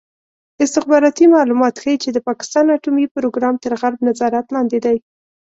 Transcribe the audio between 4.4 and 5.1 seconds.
لاندې دی.